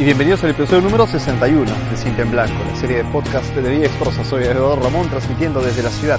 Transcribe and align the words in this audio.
y 0.00 0.04
bienvenidos 0.04 0.42
al 0.44 0.52
episodio 0.52 0.80
número 0.80 1.06
61 1.06 1.70
de 1.90 1.96
Cinta 1.98 2.22
en 2.22 2.30
Blanco, 2.30 2.54
la 2.66 2.74
serie 2.74 2.96
de 2.96 3.04
podcast 3.04 3.54
de 3.54 3.68
Vía 3.68 3.84
Exprosa. 3.84 4.24
Soy 4.24 4.44
Eduardo 4.44 4.76
Ramón, 4.76 5.10
transmitiendo 5.10 5.60
desde 5.60 5.82
la 5.82 5.90
ciudad 5.90 6.18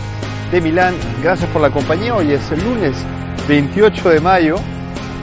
de 0.52 0.61
Milán. 0.61 0.93
Gracias 1.23 1.50
por 1.50 1.64
la 1.64 1.71
compañía. 1.71 2.14
Hoy 2.14 2.32
es 2.32 2.52
el 2.52 2.64
lunes 2.64 2.96
28 3.47 4.09
de 4.09 4.20
mayo 4.20 4.57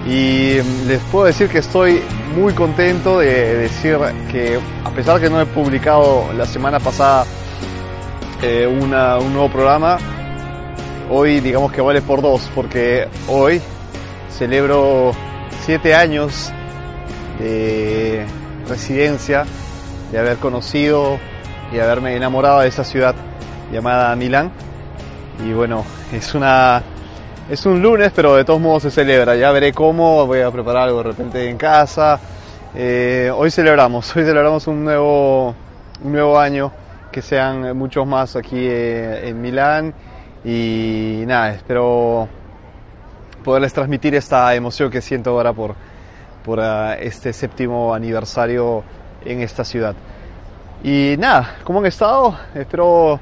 y 0.09 0.55
les 0.88 0.98
puedo 1.12 1.27
decir 1.27 1.48
que 1.48 1.59
estoy 1.59 2.02
muy 2.34 2.52
contento 2.52 3.20
de 3.20 3.59
decir 3.59 3.96
que 4.29 4.59
a 4.84 4.90
pesar 4.90 5.20
que 5.20 5.30
no 5.30 5.40
he 5.40 5.46
publicado 5.46 6.32
la 6.36 6.45
semana 6.45 6.80
pasada 6.80 7.27
eh, 8.43 8.66
un 8.66 8.90
nuevo 8.90 9.48
programa, 9.52 9.98
hoy 11.09 11.38
digamos 11.38 11.70
que 11.70 11.80
vale 11.80 12.02
por 12.02 12.23
dos, 12.23 12.51
porque 12.56 13.06
hoy 13.29 13.62
celebro 14.37 15.12
siete 15.65 15.95
años 15.95 16.52
de 17.38 18.27
residencia, 18.68 19.45
de 20.12 20.18
haber 20.18 20.38
conocido 20.38 21.18
y 21.72 21.78
haberme 21.78 22.16
enamorado 22.16 22.60
de 22.60 22.68
esa 22.68 22.84
ciudad 22.84 23.14
llamada 23.72 24.14
Milán. 24.16 24.50
Y 25.45 25.52
bueno, 25.52 25.84
es 26.12 26.34
una 26.34 26.82
es 27.50 27.64
un 27.64 27.80
lunes, 27.80 28.12
pero 28.14 28.36
de 28.36 28.45
todos 28.45 28.60
modos 28.60 28.82
se 28.82 28.90
celebra. 28.90 29.34
Ya 29.34 29.50
veré 29.52 29.73
cómo, 29.73 30.26
voy 30.26 30.40
a 30.40 30.50
preparar 30.50 30.84
algo 30.84 30.98
de 30.98 31.04
repente 31.04 31.48
en 31.48 31.56
casa. 31.56 32.20
Eh, 32.74 33.32
hoy 33.34 33.50
celebramos, 33.50 34.14
hoy 34.16 34.24
celebramos 34.24 34.66
un 34.66 34.84
nuevo, 34.84 35.54
un 36.04 36.12
nuevo 36.12 36.38
año, 36.38 36.70
que 37.10 37.23
sean 37.23 37.76
muchos 37.76 38.06
más 38.06 38.37
aquí 38.37 38.59
eh, 38.59 39.28
en 39.28 39.40
Milán. 39.40 39.95
Y 40.45 41.24
nada, 41.26 41.54
espero 41.54 42.28
poderles 43.43 43.73
transmitir 43.73 44.15
esta 44.15 44.54
emoción 44.54 44.90
que 44.90 45.00
siento 45.00 45.30
ahora 45.30 45.54
por, 45.54 45.74
por 46.49 46.60
uh, 46.60 46.96
este 46.99 47.35
séptimo 47.35 47.93
aniversario 47.93 48.82
en 49.23 49.43
esta 49.43 49.65
ciudad. 49.65 49.95
Y 50.82 51.15
nada, 51.18 51.57
¿cómo 51.63 51.80
han 51.80 51.85
estado? 51.85 52.38
Espero 52.55 53.21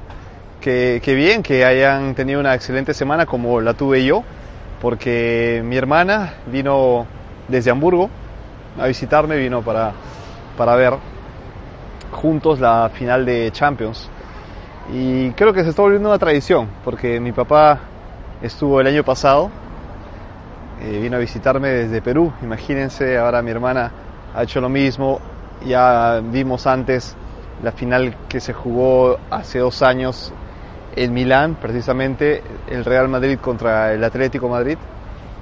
que, 0.61 1.01
que, 1.03 1.13
bien, 1.13 1.43
que 1.43 1.65
hayan 1.65 2.15
tenido 2.15 2.39
una 2.39 2.55
excelente 2.55 2.93
semana 2.93 3.25
como 3.25 3.59
la 3.59 3.73
tuve 3.73 4.05
yo, 4.05 4.23
porque 4.81 5.61
mi 5.65 5.75
hermana 5.75 6.35
vino 6.49 7.05
desde 7.49 7.69
Hamburgo 7.69 8.09
a 8.79 8.87
visitarme, 8.87 9.35
vino 9.35 9.61
para, 9.61 9.91
para 10.57 10.75
ver 10.77 10.93
juntos 12.13 12.61
la 12.61 12.89
final 12.93 13.25
de 13.25 13.51
Champions. 13.51 14.09
Y 14.93 15.31
creo 15.31 15.51
que 15.51 15.65
se 15.65 15.71
está 15.71 15.81
volviendo 15.81 16.07
una 16.07 16.17
tradición, 16.17 16.69
porque 16.85 17.19
mi 17.19 17.33
papá 17.33 17.77
estuvo 18.41 18.79
el 18.79 18.87
año 18.87 19.03
pasado 19.03 19.49
eh, 20.81 20.99
vino 21.01 21.17
a 21.17 21.19
visitarme 21.19 21.69
desde 21.69 22.01
Perú. 22.01 22.31
Imagínense, 22.41 23.17
ahora 23.17 23.41
mi 23.41 23.51
hermana 23.51 23.91
ha 24.35 24.43
hecho 24.43 24.61
lo 24.61 24.69
mismo. 24.69 25.19
Ya 25.65 26.21
vimos 26.23 26.67
antes 26.67 27.15
la 27.63 27.71
final 27.71 28.15
que 28.29 28.39
se 28.39 28.53
jugó 28.53 29.17
hace 29.31 29.59
dos 29.59 29.81
años 29.81 30.31
en 30.95 31.13
Milán, 31.13 31.55
precisamente 31.55 32.43
el 32.69 32.85
Real 32.85 33.07
Madrid 33.07 33.39
contra 33.39 33.93
el 33.93 34.03
Atlético 34.03 34.49
Madrid. 34.49 34.77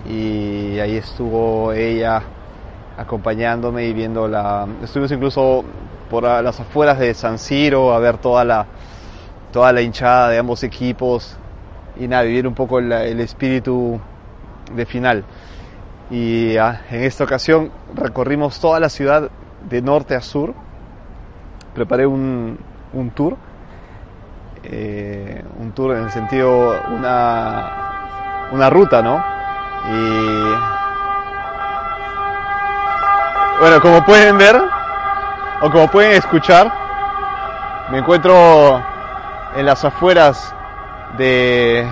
Y 0.07 0.79
ahí 0.79 0.97
estuvo 0.97 1.73
ella 1.73 2.21
acompañándome 2.97 3.85
y 3.85 3.93
viendo 3.93 4.27
la... 4.27 4.67
Estuvimos 4.83 5.11
incluso 5.11 5.65
por 6.09 6.23
las 6.23 6.59
afueras 6.59 6.99
de 6.99 7.13
San 7.13 7.39
Siro 7.39 7.93
a 7.93 7.99
ver 7.99 8.17
toda 8.17 8.45
la, 8.45 8.65
toda 9.51 9.73
la 9.73 9.81
hinchada 9.81 10.29
de 10.29 10.37
ambos 10.37 10.63
equipos 10.63 11.35
y 11.97 12.07
nada, 12.07 12.23
vivir 12.23 12.47
un 12.47 12.53
poco 12.53 12.79
el, 12.79 12.91
el 12.91 13.19
espíritu 13.19 13.99
de 14.71 14.85
final. 14.85 15.23
Y 16.09 16.57
ah, 16.57 16.81
en 16.91 17.03
esta 17.03 17.23
ocasión 17.23 17.71
recorrimos 17.93 18.59
toda 18.59 18.79
la 18.79 18.89
ciudad 18.89 19.29
de 19.69 19.81
norte 19.81 20.15
a 20.15 20.21
sur. 20.21 20.53
Preparé 21.73 22.05
un, 22.05 22.57
un 22.93 23.11
tour, 23.11 23.37
eh, 24.63 25.43
un 25.59 25.71
tour 25.73 25.95
en 25.95 26.03
el 26.03 26.11
sentido, 26.11 26.81
una, 26.91 28.49
una 28.51 28.69
ruta, 28.69 29.01
¿no? 29.01 29.23
Y 29.87 30.75
bueno, 33.59 33.81
como 33.81 34.03
pueden 34.05 34.37
ver, 34.37 34.61
o 35.61 35.71
como 35.71 35.87
pueden 35.89 36.11
escuchar, 36.13 36.71
me 37.91 37.99
encuentro 37.99 38.83
en 39.55 39.65
las 39.65 39.83
afueras 39.85 40.53
de, 41.17 41.87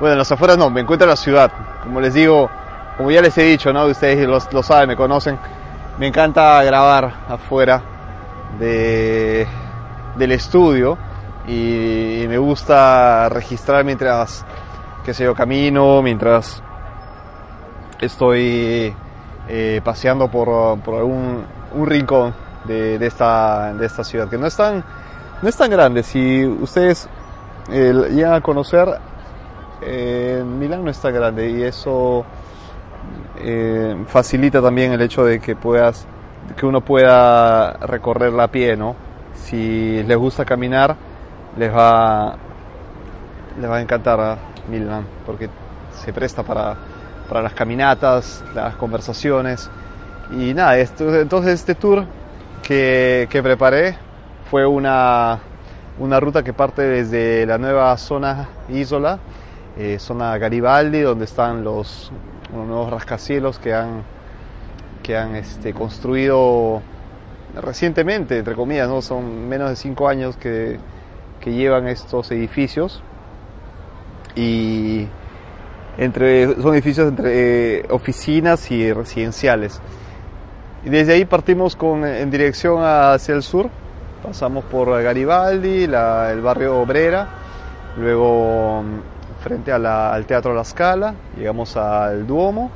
bueno, 0.00 0.12
en 0.12 0.18
las 0.18 0.32
afueras 0.32 0.58
no, 0.58 0.70
me 0.70 0.80
encuentro 0.80 1.04
en 1.04 1.10
la 1.10 1.16
ciudad. 1.16 1.52
Como 1.92 2.00
les 2.00 2.14
digo, 2.14 2.48
como 2.96 3.10
ya 3.10 3.20
les 3.20 3.36
he 3.36 3.42
dicho, 3.42 3.70
¿no? 3.70 3.84
Ustedes 3.84 4.26
lo, 4.26 4.62
saben, 4.62 4.88
me 4.88 4.96
conocen. 4.96 5.38
Me 5.98 6.06
encanta 6.06 6.64
grabar 6.64 7.12
afuera 7.28 7.82
de, 8.58 9.46
del 10.16 10.32
estudio 10.32 10.96
y, 11.46 12.24
me 12.26 12.38
gusta 12.38 13.28
registrar 13.28 13.84
mientras, 13.84 14.42
que 15.04 15.12
sé 15.12 15.24
yo, 15.24 15.34
camino, 15.34 16.00
mientras 16.00 16.62
estoy 18.00 18.96
eh, 19.46 19.82
paseando 19.84 20.30
por, 20.30 20.80
por 20.80 20.94
algún 20.94 21.44
un 21.74 21.86
rincón 21.86 22.32
de, 22.64 22.98
de, 22.98 23.06
esta, 23.06 23.74
de 23.74 23.84
esta 23.84 24.02
ciudad, 24.02 24.30
que 24.30 24.38
no 24.38 24.46
es 24.46 24.56
tan, 24.56 24.82
no 25.42 25.46
es 25.46 25.56
tan 25.58 25.70
grande. 25.70 26.02
Si 26.02 26.42
ustedes 26.46 27.06
eh, 27.70 27.92
llegan 28.12 28.32
a 28.32 28.40
conocer, 28.40 28.98
eh, 29.84 30.42
Milán 30.44 30.84
no 30.84 30.90
está 30.90 31.10
grande 31.10 31.50
y 31.50 31.62
eso 31.62 32.24
eh, 33.40 33.96
facilita 34.06 34.60
también 34.62 34.92
el 34.92 35.02
hecho 35.02 35.24
de 35.24 35.40
que 35.40 35.56
puedas, 35.56 36.06
que 36.56 36.66
uno 36.66 36.80
pueda 36.80 37.72
recorrerla 37.72 38.44
a 38.44 38.48
pie, 38.48 38.76
¿no? 38.76 38.96
Si 39.34 40.02
les 40.02 40.16
gusta 40.16 40.44
caminar, 40.44 40.96
les 41.56 41.74
va, 41.74 42.36
les 43.60 43.70
va 43.70 43.76
a 43.76 43.80
encantar 43.80 44.20
a 44.20 44.38
Milán 44.68 45.06
porque 45.26 45.48
se 46.04 46.12
presta 46.12 46.42
para, 46.42 46.76
para 47.28 47.42
las 47.42 47.54
caminatas, 47.54 48.44
las 48.54 48.76
conversaciones 48.76 49.70
y 50.30 50.54
nada, 50.54 50.78
entonces 50.78 51.54
este 51.54 51.74
tour 51.74 52.04
que, 52.62 53.26
que 53.30 53.42
preparé 53.42 53.96
fue 54.50 54.66
una, 54.66 55.40
una 55.98 56.20
ruta 56.20 56.42
que 56.42 56.52
parte 56.52 56.82
desde 56.82 57.46
la 57.46 57.58
nueva 57.58 57.96
zona 57.96 58.48
Isola, 58.68 59.18
eh, 59.78 59.98
zona 59.98 60.36
Garibaldi, 60.38 61.00
donde 61.00 61.24
están 61.24 61.64
los, 61.64 62.12
nuevos 62.52 62.90
rascacielos 62.90 63.58
que 63.58 63.72
han, 63.72 64.02
que 65.02 65.16
han 65.16 65.34
este, 65.36 65.72
construido 65.72 66.82
recientemente, 67.60 68.38
entre 68.38 68.54
comillas, 68.54 68.88
¿no? 68.88 69.02
son 69.02 69.48
menos 69.48 69.70
de 69.70 69.76
cinco 69.76 70.08
años 70.08 70.36
que, 70.36 70.78
que 71.40 71.52
llevan 71.52 71.88
estos 71.88 72.30
edificios 72.30 73.02
y 74.34 75.06
entre, 75.98 76.54
son 76.60 76.74
edificios 76.74 77.08
entre 77.08 77.80
eh, 77.80 77.86
oficinas 77.90 78.70
y 78.70 78.92
residenciales. 78.92 79.80
Y 80.84 80.90
desde 80.90 81.14
ahí 81.14 81.24
partimos 81.24 81.76
con, 81.76 82.04
en 82.04 82.30
dirección 82.30 82.82
hacia 82.82 83.34
el 83.34 83.42
sur, 83.42 83.70
pasamos 84.22 84.64
por 84.64 85.02
Garibaldi, 85.02 85.84
el 85.84 86.40
barrio 86.40 86.80
Obrera, 86.80 87.28
luego 87.96 88.82
frente 89.42 89.72
a 89.72 89.78
la, 89.78 90.14
al 90.14 90.24
Teatro 90.24 90.54
La 90.54 90.64
Scala, 90.64 91.14
llegamos 91.36 91.76
al 91.76 92.26
Duomo, 92.26 92.70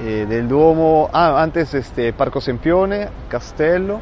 eh, 0.00 0.24
del 0.28 0.48
Duomo, 0.48 1.10
ah, 1.12 1.42
antes 1.42 1.74
este, 1.74 2.12
Parco 2.12 2.40
Sempione, 2.40 3.08
Castello, 3.28 3.98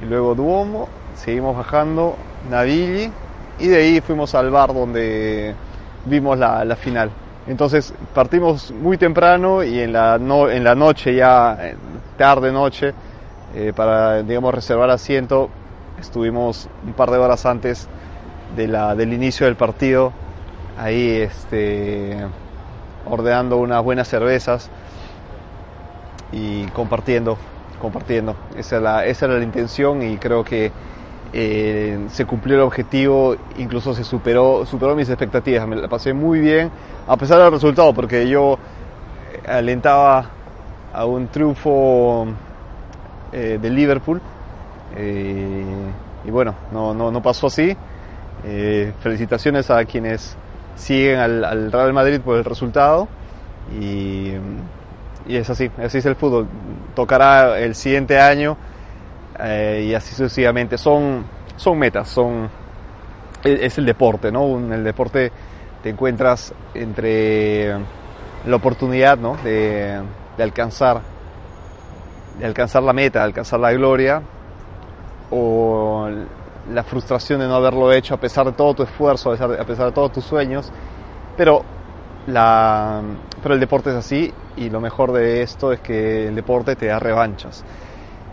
y 0.00 0.06
luego 0.06 0.34
Duomo, 0.34 0.88
seguimos 1.16 1.56
bajando 1.56 2.16
Navigli, 2.48 3.10
y 3.58 3.66
de 3.66 3.76
ahí 3.76 4.00
fuimos 4.00 4.34
al 4.34 4.50
bar 4.50 4.72
donde 4.72 5.54
vimos 6.06 6.38
la, 6.38 6.64
la 6.64 6.76
final. 6.76 7.10
Entonces 7.46 7.92
partimos 8.14 8.70
muy 8.70 8.96
temprano 8.96 9.62
y 9.62 9.80
en 9.80 9.92
la, 9.92 10.18
no, 10.18 10.48
en 10.48 10.62
la 10.62 10.74
noche, 10.74 11.14
ya 11.14 11.58
tarde 12.16 12.52
noche, 12.52 12.94
eh, 13.54 13.72
para 13.74 14.22
digamos 14.22 14.54
reservar 14.54 14.90
asiento, 14.90 15.50
estuvimos 15.98 16.68
un 16.86 16.92
par 16.92 17.10
de 17.10 17.18
horas 17.18 17.44
antes 17.44 17.88
de 18.56 18.68
la, 18.68 18.94
del 18.94 19.12
inicio 19.12 19.46
del 19.46 19.56
partido 19.56 20.12
ahí 20.78 21.16
este, 21.22 22.16
ordenando 23.06 23.56
unas 23.58 23.82
buenas 23.82 24.08
cervezas 24.08 24.70
y 26.32 26.64
compartiendo, 26.66 27.36
compartiendo. 27.80 28.36
Esa 28.56 28.76
era 28.76 28.84
la, 28.84 29.06
esa 29.06 29.26
era 29.26 29.38
la 29.38 29.44
intención 29.44 30.02
y 30.02 30.16
creo 30.18 30.44
que 30.44 30.72
eh, 31.32 32.06
se 32.10 32.24
cumplió 32.24 32.56
el 32.56 32.62
objetivo, 32.62 33.36
incluso 33.58 33.94
se 33.94 34.04
superó, 34.04 34.66
superó 34.66 34.94
mis 34.96 35.08
expectativas. 35.08 35.66
Me 35.66 35.76
la 35.76 35.88
pasé 35.88 36.12
muy 36.12 36.40
bien, 36.40 36.70
a 37.06 37.16
pesar 37.16 37.38
del 37.38 37.52
resultado, 37.52 37.92
porque 37.94 38.28
yo 38.28 38.58
alentaba 39.46 40.30
a 40.92 41.04
un 41.04 41.28
triunfo 41.28 42.26
eh, 43.32 43.58
de 43.60 43.70
Liverpool. 43.70 44.20
Eh, 44.96 45.64
y 46.24 46.30
bueno, 46.30 46.54
no, 46.72 46.92
no, 46.94 47.10
no 47.10 47.22
pasó 47.22 47.46
así. 47.46 47.76
Eh, 48.44 48.92
felicitaciones 49.00 49.70
a 49.70 49.84
quienes 49.84 50.36
siguen 50.80 51.18
al, 51.18 51.44
al, 51.44 51.72
Real 51.72 51.92
Madrid 51.92 52.20
por 52.20 52.36
el 52.36 52.44
resultado 52.44 53.08
y, 53.80 54.32
y 55.26 55.36
es 55.36 55.48
así, 55.50 55.70
así 55.78 55.98
es 55.98 56.06
el 56.06 56.16
fútbol. 56.16 56.48
Tocará 56.94 57.58
el 57.58 57.74
siguiente 57.74 58.18
año 58.18 58.56
eh, 59.38 59.86
y 59.88 59.94
así 59.94 60.14
sucesivamente. 60.14 60.76
Son, 60.78 61.24
son 61.56 61.78
metas, 61.78 62.08
son, 62.08 62.48
es 63.44 63.78
el 63.78 63.86
deporte, 63.86 64.32
¿no? 64.32 64.58
El 64.58 64.84
deporte 64.84 65.30
te 65.82 65.90
encuentras 65.90 66.52
entre 66.74 67.74
la 68.46 68.56
oportunidad, 68.56 69.18
¿no? 69.18 69.36
De, 69.36 70.00
alcanzar, 70.38 71.02
de 72.38 72.46
alcanzar 72.46 72.82
la 72.82 72.92
meta, 72.92 73.22
alcanzar 73.22 73.60
la 73.60 73.72
gloria, 73.72 74.22
la 76.72 76.82
frustración 76.82 77.40
de 77.40 77.46
no 77.46 77.54
haberlo 77.54 77.92
hecho 77.92 78.14
a 78.14 78.16
pesar 78.18 78.46
de 78.46 78.52
todo 78.52 78.74
tu 78.74 78.82
esfuerzo, 78.82 79.32
a 79.32 79.64
pesar 79.64 79.86
de 79.86 79.92
todos 79.92 80.12
tus 80.12 80.24
sueños. 80.24 80.70
Pero, 81.36 81.62
la, 82.26 83.00
pero 83.42 83.54
el 83.54 83.60
deporte 83.60 83.90
es 83.90 83.96
así 83.96 84.32
y 84.56 84.70
lo 84.70 84.80
mejor 84.80 85.12
de 85.12 85.42
esto 85.42 85.72
es 85.72 85.80
que 85.80 86.28
el 86.28 86.34
deporte 86.34 86.76
te 86.76 86.86
da 86.86 86.98
revanchas. 86.98 87.64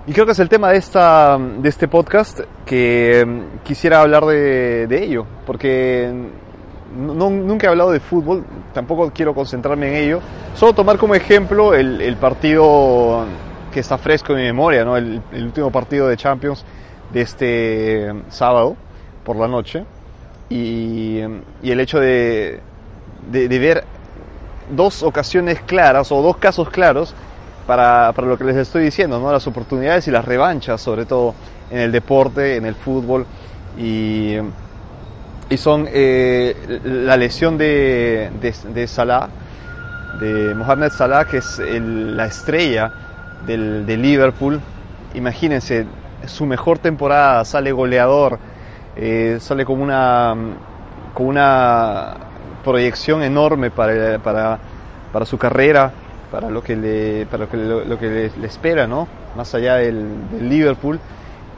Y 0.06 0.14
creo 0.14 0.26
que 0.26 0.32
es 0.32 0.40
el 0.40 0.48
tema 0.48 0.70
de, 0.70 0.78
esta, 0.78 1.38
de 1.38 1.68
este 1.68 1.88
podcast 1.88 2.40
que 2.66 3.26
mm, 3.26 3.64
quisiera 3.64 4.02
hablar 4.02 4.26
de, 4.26 4.88
de 4.88 5.04
ello, 5.04 5.26
porque 5.46 6.10
no, 6.96 7.30
nunca 7.30 7.68
he 7.68 7.70
hablado 7.70 7.92
de 7.92 8.00
fútbol, 8.00 8.46
tampoco 8.74 9.12
quiero 9.14 9.34
concentrarme 9.34 9.90
en 9.90 9.96
ello, 10.06 10.20
solo 10.56 10.74
tomar 10.74 10.98
como 10.98 11.14
ejemplo 11.14 11.74
el, 11.74 12.00
el 12.02 12.16
partido 12.16 13.26
que 13.74 13.82
está 13.82 13.98
fresco 13.98 14.32
en 14.32 14.40
mi 14.40 14.46
memoria, 14.46 14.86
¿no? 14.86 14.96
el, 14.96 15.22
el 15.34 15.44
último 15.44 15.72
partido 15.72 16.08
de 16.08 16.16
Champions 16.16 16.64
de 17.14 17.22
este 17.22 18.14
sábado 18.30 18.76
por 19.24 19.36
la 19.36 19.48
noche 19.48 19.86
y, 20.50 21.20
y 21.62 21.72
el 21.72 21.80
hecho 21.80 22.00
de, 22.00 22.60
de, 23.32 23.60
ver 23.60 23.84
dos 24.72 25.04
ocasiones 25.04 25.62
claras 25.62 26.12
o 26.12 26.22
dos 26.22 26.38
casos 26.38 26.70
claros 26.70 27.14
para, 27.66 28.14
para, 28.14 28.28
lo 28.28 28.38
que 28.38 28.46
les 28.46 28.56
estoy 28.56 28.84
diciendo, 28.84 29.20
¿no? 29.20 29.32
las 29.32 29.48
oportunidades 29.48 30.08
y 30.08 30.12
las 30.12 30.26
revanchas, 30.26 30.82
sobre 30.82 31.06
todo 31.06 31.36
en 31.70 31.80
el 31.80 31.92
deporte, 31.92 32.56
en 32.56 32.66
el 32.66 32.76
fútbol 32.76 33.26
y, 33.78 34.36
y 35.50 35.58
son 35.58 35.88
eh, 35.92 36.80
la 36.84 37.18
lesión 37.18 37.58
de, 37.58 38.32
de, 38.42 38.54
de, 38.74 38.88
Salah, 38.88 39.30
de 40.20 40.56
Mohamed 40.56 40.92
Salah, 40.92 41.26
que 41.26 41.38
es 41.38 41.60
el, 41.60 42.16
la 42.16 42.26
estrella 42.26 42.92
del, 43.46 43.86
de 43.86 43.98
Liverpool. 43.98 44.60
Imagínense, 45.14 45.86
su 46.26 46.46
mejor 46.46 46.80
temporada, 46.80 47.44
sale 47.46 47.72
goleador, 47.72 48.40
eh, 48.96 49.38
sale 49.40 49.66
con 49.66 49.82
una, 49.82 50.36
una 51.18 52.14
proyección 52.64 53.24
enorme 53.24 53.70
para, 53.70 54.20
para, 54.20 54.60
para, 55.14 55.26
su 55.26 55.38
carrera, 55.38 55.92
para 56.32 56.50
lo 56.50 56.64
que 56.64 56.76
le, 56.76 57.26
para 57.28 57.46
lo 57.46 57.50
que, 57.50 57.58
lo, 57.58 58.00
que 58.00 58.32
le, 58.40 58.48
espera, 58.48 58.88
¿no? 58.88 59.08
más 59.36 59.54
allá 59.54 59.76
del, 59.76 60.06
Liverpool. 60.42 61.00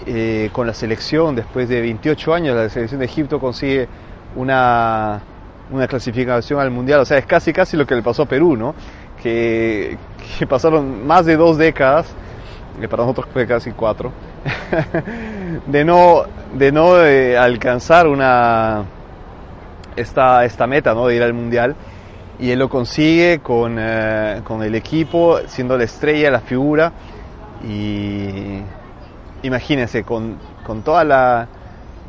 Eh, 0.06 0.50
con 0.54 0.66
la 0.66 0.74
selección, 0.74 1.36
después 1.36 1.68
de 1.68 1.82
28 1.82 2.34
años, 2.34 2.56
la 2.56 2.70
selección 2.70 3.00
de 3.00 3.06
Egipto 3.06 3.38
consigue 3.38 3.88
una, 4.36 5.20
una 5.72 5.88
clasificación 5.88 6.60
al 6.62 6.72
Mundial. 6.72 7.02
O 7.02 7.06
sea, 7.06 7.18
es 7.18 7.26
casi 7.26 7.52
casi 7.52 7.76
lo 7.76 7.86
que 7.86 7.96
le 7.96 8.02
pasó 8.02 8.24
a 8.24 8.26
Perú, 8.26 8.56
¿no? 8.56 8.74
Que, 9.22 9.98
que 10.38 10.48
pasaron 10.48 11.06
más 11.06 11.26
de 11.26 11.36
dos 11.36 11.58
décadas, 11.58 12.08
que 12.80 12.88
para 12.88 13.04
nosotros 13.04 13.28
fue 13.34 13.46
casi 13.46 13.72
cuatro, 13.72 14.14
de 15.68 15.86
no, 15.86 16.24
de 16.54 16.72
no 16.72 17.04
eh, 17.04 17.38
alcanzar 17.38 18.08
una, 18.08 18.84
esta, 19.96 20.46
esta 20.46 20.68
meta, 20.68 20.94
¿no? 20.94 21.08
De 21.08 21.16
ir 21.16 21.24
al 21.24 21.34
Mundial. 21.34 21.76
Y 22.40 22.52
él 22.52 22.60
lo 22.60 22.70
consigue 22.70 23.40
con, 23.40 23.76
eh, 23.80 24.42
con 24.44 24.64
el 24.64 24.76
equipo, 24.76 25.40
siendo 25.48 25.78
la 25.78 25.84
estrella, 25.84 26.32
la 26.32 26.40
figura. 26.40 26.94
Y 27.68 28.62
imagínense, 29.44 30.04
con, 30.04 30.38
con 30.66 30.82
toda 30.82 31.04
la, 31.04 31.48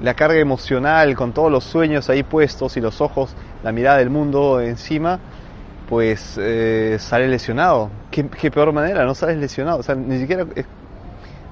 la, 0.00 0.14
carga 0.14 0.38
emocional, 0.38 1.16
con 1.16 1.32
todos 1.32 1.50
los 1.50 1.64
sueños 1.64 2.08
ahí 2.10 2.22
puestos 2.22 2.76
y 2.76 2.80
los 2.80 3.00
ojos, 3.00 3.34
la 3.64 3.72
mirada 3.72 3.98
del 3.98 4.10
mundo 4.10 4.60
encima, 4.60 5.18
pues 5.88 6.38
eh, 6.40 6.96
sale 7.00 7.26
lesionado. 7.26 7.90
¿Qué, 8.12 8.28
¿Qué, 8.28 8.52
peor 8.52 8.72
manera, 8.72 9.04
no 9.04 9.16
sales 9.16 9.38
lesionado. 9.38 9.78
O 9.78 9.82
sea, 9.82 9.96
ni 9.96 10.20
siquiera 10.20 10.46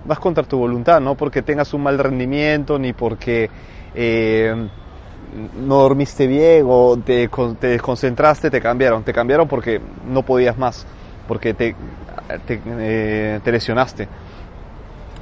vas 0.05 0.19
contra 0.19 0.45
tu 0.45 0.59
voluntad, 0.59 1.00
no 1.00 1.15
porque 1.15 1.43
tengas 1.43 1.73
un 1.75 1.83
mal 1.83 1.99
rendimiento, 1.99 2.79
ni 2.79 2.93
porque 2.93 3.50
eh, 3.95 4.55
no 5.61 5.77
dormiste 5.77 6.27
bien 6.27 6.65
o 6.67 6.97
te, 6.97 7.29
te, 7.61 7.67
desconcentraste, 7.67 8.50
te 8.50 8.61
cambiaron. 8.61 9.03
Te 9.03 9.12
cambiaron 9.12 9.49
porque 9.49 9.81
no 10.06 10.23
podías 10.23 10.56
más, 10.56 10.87
porque 11.27 11.55
te, 11.55 11.75
te, 12.47 12.61
eh, 12.67 13.41
te 13.43 13.53
lesionaste. 13.53 14.09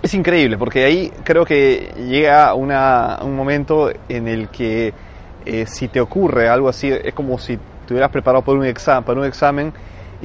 Es 0.03 0.15
increíble, 0.15 0.57
porque 0.57 0.85
ahí 0.85 1.13
creo 1.25 1.45
que 1.45 1.93
llega 2.09 2.55
una, 2.55 3.19
un 3.23 3.35
momento 3.35 3.91
en 4.09 4.29
el 4.29 4.49
que 4.49 4.93
eh, 5.45 5.65
si 5.67 5.89
te 5.89 6.01
ocurre 6.01 6.49
algo 6.49 6.69
así, 6.69 6.91
es 6.91 7.15
como 7.15 7.39
si 7.39 7.57
te 7.57 7.95
hubieras 7.95 8.11
preparado 8.11 8.45
por 8.45 8.57
un 8.57 8.65
examen, 8.65 9.05
para 9.05 9.21
un 9.21 9.27
examen 9.27 9.73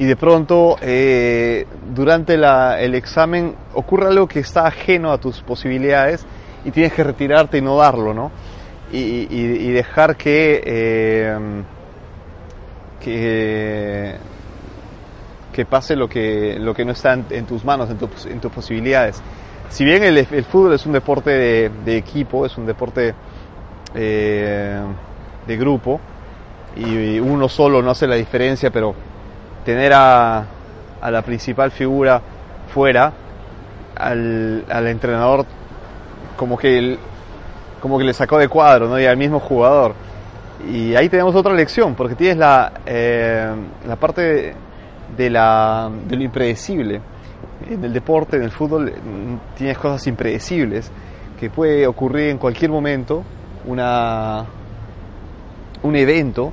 y 0.02 0.04
de 0.04 0.16
pronto 0.16 0.78
eh, 0.82 1.64
durante 1.94 2.36
la, 2.36 2.80
el 2.80 2.96
examen 2.96 3.54
ocurre 3.74 4.08
algo 4.08 4.26
que 4.26 4.40
está 4.40 4.66
ajeno 4.66 5.12
a 5.12 5.18
tus 5.18 5.42
posibilidades 5.42 6.26
y 6.64 6.72
tienes 6.72 6.92
que 6.92 7.04
retirarte 7.04 7.58
y 7.58 7.60
no 7.60 7.76
darlo, 7.76 8.12
¿no? 8.12 8.32
Y, 8.92 9.70
dejar 9.70 10.16
que, 10.16 10.60
eh, 10.66 11.38
que, 13.00 14.16
que, 15.52 15.64
pase 15.66 15.94
lo 15.94 16.08
que, 16.08 16.56
lo 16.58 16.74
que 16.74 16.84
no 16.84 16.90
está 16.90 17.12
en, 17.12 17.46
tus 17.46 17.64
manos, 17.64 17.88
en, 17.88 17.98
tu, 17.98 18.10
en, 18.28 18.40
tus 18.40 18.50
posibilidades. 18.50 19.22
Si 19.68 19.84
bien 19.84 20.02
el, 20.02 20.26
fútbol 20.26 20.74
es 20.74 20.84
un 20.84 20.94
deporte 20.94 21.30
de, 21.30 21.70
de 21.84 21.96
equipo, 21.96 22.44
es 22.44 22.58
un 22.58 22.66
deporte 22.66 23.14
eh, 23.94 24.80
de 25.46 25.56
grupo, 25.56 26.00
y 26.74 27.20
uno 27.20 27.48
solo 27.48 27.80
no 27.80 27.92
hace 27.92 28.08
la 28.08 28.16
diferencia, 28.16 28.72
pero 28.72 29.11
tener 29.64 29.92
a, 29.92 30.44
a 31.00 31.10
la 31.10 31.22
principal 31.22 31.70
figura 31.70 32.20
fuera, 32.72 33.12
al, 33.96 34.64
al 34.68 34.86
entrenador 34.86 35.44
como 36.36 36.56
que, 36.56 36.96
como 37.80 37.98
que 37.98 38.04
le 38.04 38.14
sacó 38.14 38.38
de 38.38 38.48
cuadro, 38.48 38.88
¿no? 38.88 38.98
Y 38.98 39.06
al 39.06 39.16
mismo 39.16 39.40
jugador. 39.40 39.94
Y 40.68 40.94
ahí 40.94 41.08
tenemos 41.08 41.34
otra 41.34 41.52
lección, 41.54 41.94
porque 41.94 42.14
tienes 42.14 42.36
la, 42.36 42.72
eh, 42.86 43.52
la 43.86 43.96
parte 43.96 44.54
de, 45.16 45.30
la, 45.30 45.90
de 46.06 46.16
lo 46.16 46.22
impredecible. 46.22 47.00
En 47.68 47.84
el 47.84 47.92
deporte, 47.92 48.36
en 48.36 48.42
el 48.42 48.50
fútbol, 48.50 48.92
tienes 49.56 49.78
cosas 49.78 50.04
impredecibles 50.06 50.90
que 51.38 51.50
puede 51.50 51.86
ocurrir 51.86 52.30
en 52.30 52.38
cualquier 52.38 52.70
momento, 52.70 53.22
una, 53.66 54.44
un 55.82 55.96
evento 55.96 56.52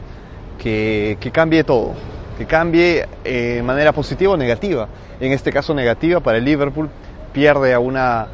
que, 0.58 1.18
que 1.20 1.32
cambie 1.32 1.64
todo 1.64 1.94
que 2.40 2.46
cambie 2.46 3.06
eh, 3.26 3.56
de 3.56 3.64
manera 3.64 3.92
positiva 3.92 4.32
o 4.32 4.38
negativa. 4.38 4.88
En 5.20 5.34
este 5.34 5.52
caso 5.52 5.74
negativa 5.74 6.22
para 6.22 6.38
el 6.38 6.46
Liverpool, 6.46 6.90
pierde 7.34 7.74
a 7.74 7.80
una, 7.80 8.28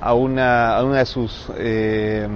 a 0.00 0.14
una, 0.14 0.76
a 0.76 0.82
una 0.82 0.98
de 0.98 1.06
sus 1.06 1.46
eh, 1.56 2.26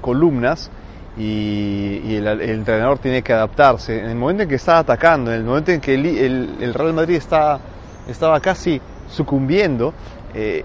columnas 0.00 0.70
y, 1.18 2.14
el, 2.14 2.28
entrenador 2.42 3.00
tiene 3.00 3.22
que 3.22 3.32
adaptarse. 3.32 3.98
En 3.98 4.10
el 4.10 4.14
momento 4.14 4.44
en 4.44 4.48
que 4.48 4.54
está 4.54 4.78
atacando, 4.78 5.32
en 5.32 5.38
el 5.38 5.44
momento 5.44 5.72
en 5.72 5.80
que 5.80 5.94
el, 5.94 6.06
el, 6.06 6.56
el 6.60 6.74
Real 6.74 6.92
Madrid 6.92 7.16
está, 7.16 7.58
estaba 8.06 8.38
casi 8.38 8.80
sucumbiendo, 9.10 9.94
eh, 10.32 10.62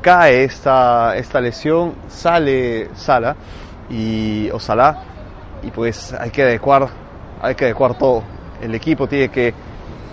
cae 0.00 0.44
esta, 0.44 1.16
esta 1.16 1.40
lesión, 1.40 1.94
sale 2.06 2.90
Sala 2.94 3.34
y, 3.90 4.48
o 4.50 4.60
Salah 4.60 4.96
y 5.60 5.72
pues 5.72 6.12
hay 6.12 6.30
que 6.30 6.44
adecuar, 6.44 6.86
hay 7.42 7.56
que 7.56 7.64
adecuar 7.64 7.98
todo 7.98 8.22
el 8.62 8.74
equipo 8.74 9.06
tiene 9.06 9.28
que, 9.28 9.52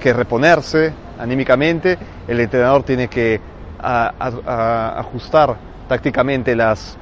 que 0.01 0.13
reponerse 0.13 0.91
anímicamente, 1.19 1.97
el 2.27 2.39
entrenador 2.39 2.83
tiene 2.83 3.07
que 3.07 3.39
ajustar 3.81 5.55
tácticamente 5.87 6.55
las, 6.55 6.97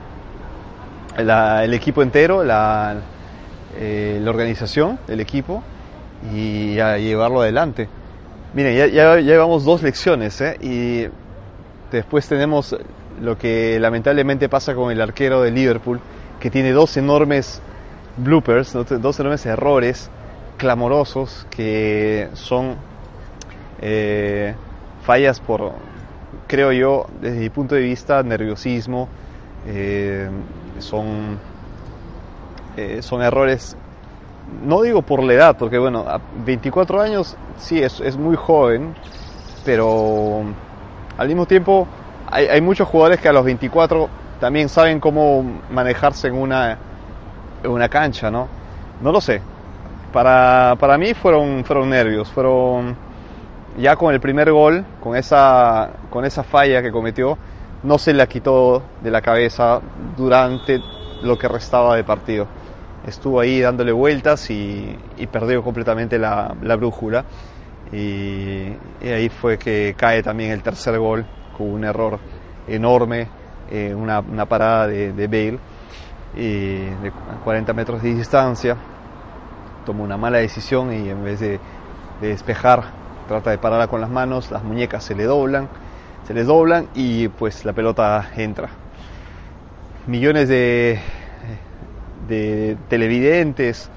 la, 1.17 1.63
el 1.63 1.73
equipo 1.73 2.01
entero, 2.01 2.43
la, 2.43 2.95
eh, 3.79 4.23
organización 4.27 4.99
del 5.07 5.19
equipo 5.19 5.63
y 6.33 6.75
llevarlo 6.75 7.41
adelante. 7.41 7.87
Miren, 8.53 8.75
ya, 8.75 8.87
ya, 8.87 9.15
ya 9.15 9.21
llevamos 9.21 9.63
dos 9.65 9.83
lecciones 9.83 10.41
¿eh? 10.41 10.57
y 10.61 11.07
después 11.91 12.27
tenemos 12.27 12.75
lo 13.21 13.37
que 13.37 13.79
lamentablemente 13.79 14.49
pasa 14.49 14.73
con 14.73 14.91
el 14.91 14.99
arquero 15.01 15.41
de 15.41 15.51
Liverpool, 15.51 15.99
que 16.39 16.49
tiene 16.49 16.71
dos 16.71 16.97
enormes 16.97 17.61
bloopers, 18.17 18.73
dos 18.73 19.19
enormes 19.19 19.45
errores 19.45 20.09
clamorosos 20.57 21.45
que 21.49 22.29
son 22.33 22.75
eh, 23.81 24.55
fallas 25.03 25.39
por, 25.39 25.73
creo 26.47 26.71
yo, 26.71 27.05
desde 27.21 27.39
mi 27.39 27.49
punto 27.49 27.75
de 27.75 27.81
vista, 27.81 28.23
nerviosismo, 28.23 29.07
eh, 29.67 30.29
son, 30.79 31.39
eh, 32.75 33.01
son 33.01 33.21
errores, 33.21 33.77
no 34.65 34.81
digo 34.81 35.01
por 35.01 35.23
la 35.23 35.33
edad, 35.33 35.57
porque 35.57 35.77
bueno, 35.77 36.05
a 36.07 36.19
24 36.45 37.01
años 37.01 37.37
sí, 37.57 37.81
es, 37.81 37.99
es 37.99 38.17
muy 38.17 38.35
joven, 38.35 38.95
pero 39.63 40.43
al 41.17 41.27
mismo 41.27 41.45
tiempo 41.45 41.87
hay, 42.29 42.47
hay, 42.47 42.61
muchos 42.61 42.87
jugadores 42.87 43.19
que 43.19 43.29
a 43.29 43.33
los 43.33 43.45
24 43.45 44.09
también 44.39 44.69
saben 44.69 44.99
cómo 44.99 45.43
manejarse 45.69 46.27
en 46.27 46.35
una, 46.35 46.77
en 47.63 47.71
una 47.71 47.89
cancha, 47.89 48.31
¿no? 48.31 48.47
No 49.01 49.11
lo 49.11 49.21
sé. 49.21 49.41
Para, 50.17 50.75
para 50.79 50.97
mí 50.97 51.13
fueron, 51.13 51.63
fueron 51.63 51.91
nervios, 51.91 52.31
fueron 52.31 52.95
ya 53.77 53.95
con 53.95 54.11
el 54.11 54.19
primer 54.19 54.51
gol, 54.51 54.83
con 54.99 55.15
esa, 55.15 55.91
con 56.09 56.25
esa 56.25 56.41
falla 56.41 56.81
que 56.81 56.91
cometió, 56.91 57.37
no 57.83 57.99
se 57.99 58.15
la 58.15 58.25
quitó 58.25 58.81
de 59.03 59.11
la 59.11 59.21
cabeza 59.21 59.79
durante 60.17 60.81
lo 61.21 61.37
que 61.37 61.47
restaba 61.47 61.95
de 61.95 62.03
partido. 62.03 62.47
Estuvo 63.05 63.39
ahí 63.39 63.61
dándole 63.61 63.91
vueltas 63.91 64.49
y, 64.49 64.97
y 65.19 65.27
perdió 65.27 65.61
completamente 65.61 66.17
la, 66.17 66.51
la 66.63 66.75
brújula. 66.77 67.23
Y, 67.91 68.73
ahí 69.03 69.29
fue 69.29 69.59
que 69.59 69.93
cae 69.95 70.23
también 70.23 70.49
el 70.49 70.63
tercer 70.63 70.97
gol 70.97 71.27
con 71.55 71.69
un 71.69 71.83
error 71.83 72.17
enorme, 72.67 73.27
eh, 73.69 73.93
una, 73.93 74.21
una, 74.21 74.47
parada 74.47 74.87
de, 74.87 75.13
de 75.13 75.27
Bale 75.27 75.59
y 76.35 76.77
de 77.03 77.11
40 77.43 77.71
metros 77.73 78.01
de 78.01 78.15
distancia. 78.15 78.75
Tomó 79.87 80.03
una 80.03 80.17
mala 80.17 80.39
decisión 80.39 80.91
y 80.91 81.09
en 81.09 81.23
vez 81.23 81.39
de, 81.39 81.61
de 82.19 82.27
despejar, 82.27 82.83
trata 83.29 83.51
de 83.51 83.57
pararla 83.57 83.87
con 83.87 84.01
las 84.01 84.09
manos, 84.09 84.51
las 84.51 84.61
muñecas 84.61 85.01
se 85.01 85.15
le 85.15 85.23
doblan, 85.23 85.69
se 86.27 86.33
les 86.33 86.45
doblan 86.45 86.89
y 86.93 87.29
pues 87.29 87.63
la 87.63 87.71
pelota 87.71 88.29
entra. 88.35 88.67
Millones 90.05 90.49
de, 90.49 90.99
de 92.27 92.75
televidentes, 92.89 93.89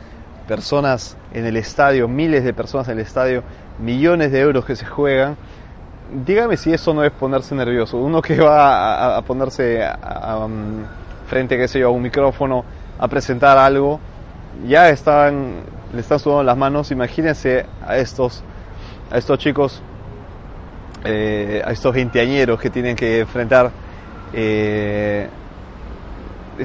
personas 0.46 1.16
en 1.34 1.44
el 1.44 1.56
estadio, 1.56 2.06
miles 2.06 2.44
de 2.44 2.54
personas 2.54 2.86
en 2.86 3.00
el 3.00 3.04
estadio, 3.04 3.42
millones 3.80 4.30
de 4.30 4.38
euros 4.38 4.64
que 4.64 4.76
se 4.76 4.86
juegan. 4.86 5.36
Dígame 6.24 6.56
si 6.56 6.72
eso 6.72 6.94
no 6.94 7.02
es 7.02 7.10
ponerse 7.10 7.52
nervioso. 7.56 7.96
Uno 7.96 8.22
que 8.22 8.36
va 8.36 9.16
a, 9.16 9.22
ponerse 9.22 9.80
um, 9.82 10.84
frente, 11.26 11.56
qué 11.58 11.66
sé 11.66 11.80
yo, 11.80 11.88
a 11.88 11.90
un 11.90 12.02
micrófono, 12.02 12.64
a 12.96 13.08
presentar 13.08 13.58
algo, 13.58 13.98
ya 14.68 14.88
están, 14.88 15.62
le 15.92 16.00
están 16.00 16.18
sudando 16.18 16.44
las 16.44 16.56
manos. 16.56 16.90
Imagínense 16.90 17.66
a 17.86 17.96
estos, 17.96 18.42
a 19.10 19.18
estos 19.18 19.38
chicos, 19.38 19.82
eh, 21.04 21.62
a 21.64 21.72
estos 21.72 21.94
veinteañeros 21.94 22.60
que 22.60 22.70
tienen 22.70 22.96
que 22.96 23.20
enfrentar 23.20 23.70
eh, 24.32 25.28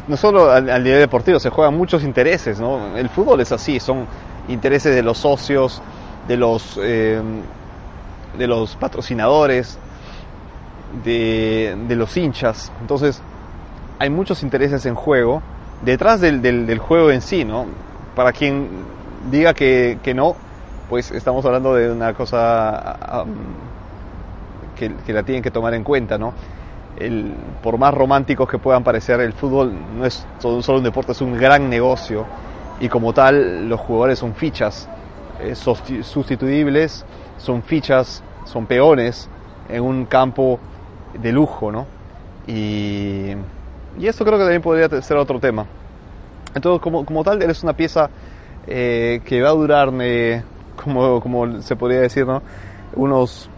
no 0.08 0.18
solo 0.18 0.52
al, 0.52 0.84
nivel 0.84 1.00
deportivo, 1.00 1.40
se 1.40 1.50
juegan 1.50 1.78
muchos 1.78 2.04
intereses, 2.04 2.60
¿no? 2.60 2.98
El 2.98 3.10
fútbol 3.10 3.40
es 3.42 3.52
así, 3.52 3.80
son 3.80 4.06
intereses 4.48 4.94
de 4.94 5.02
los 5.02 5.18
socios, 5.18 5.82
de 6.28 6.38
los, 6.38 6.78
eh, 6.82 7.22
de 8.38 8.48
los 8.48 8.76
patrocinadores, 8.76 9.78
de, 11.04 11.78
de, 11.88 11.96
los 11.96 12.16
hinchas. 12.18 12.72
Entonces, 12.82 13.22
hay 14.00 14.10
muchos 14.10 14.44
intereses 14.44 14.86
en 14.86 14.96
juego 14.96 15.42
detrás 15.84 16.20
del, 16.22 16.42
del, 16.42 16.68
del 16.68 16.80
juego 16.80 17.12
en 17.12 17.22
sí, 17.22 17.46
¿no? 17.46 17.66
Para 18.16 18.34
quien 18.34 18.68
diga 19.32 19.54
que, 19.54 20.00
que, 20.04 20.14
no, 20.14 20.36
pues 20.90 21.12
estamos 21.12 21.46
hablando 21.46 21.74
de 21.76 21.92
una 21.92 22.14
cosa 22.14 23.24
um, 23.24 23.34
que, 24.76 24.94
que 25.06 25.14
la 25.14 25.24
tienen 25.24 25.44
que 25.44 25.52
tomar 25.52 25.74
en 25.74 25.84
cuenta, 25.84 26.18
¿no? 26.18 26.34
el, 26.98 27.34
por 27.62 27.78
más 27.78 27.94
románticos 27.94 28.50
que 28.50 28.58
puedan 28.58 28.84
parecer, 28.84 29.20
el 29.20 29.34
fútbol 29.34 29.74
no 29.98 30.06
es 30.06 30.26
solo 30.40 30.78
un 30.78 30.84
deporte, 30.84 31.12
es 31.12 31.22
un 31.22 31.38
gran 31.38 31.70
negocio 31.70 32.26
y 32.80 32.90
como 32.90 33.14
tal 33.14 33.68
los 33.70 33.80
jugadores 33.80 34.20
son 34.20 34.34
fichas 34.36 34.88
eh, 35.42 35.56
sustituibles, 35.56 37.06
son 37.38 37.64
fichas, 37.64 38.24
son 38.46 38.66
peones 38.66 39.30
en 39.70 39.82
un 39.82 40.06
campo 40.06 40.60
de 41.20 41.32
lujo, 41.32 41.72
¿no? 41.72 41.86
Y, 42.48 43.32
y 44.00 44.08
esto 44.08 44.24
creo 44.24 44.38
que 44.38 44.44
también 44.44 44.62
podría 44.62 44.90
ser 45.02 45.18
otro 45.18 45.40
tema. 45.40 45.66
Entonces, 46.54 46.82
como, 46.82 47.06
como 47.06 47.24
tal, 47.24 47.42
eres 47.42 47.64
una 47.64 47.74
pieza 47.74 48.10
eh, 48.68 49.22
que 49.26 49.42
va 49.42 49.50
a 49.50 49.54
durarme, 49.54 50.44
como, 50.76 51.22
como 51.22 51.62
se 51.62 51.76
podría 51.76 52.02
decir, 52.02 52.26
¿no? 52.26 52.42
Unos 52.96 53.50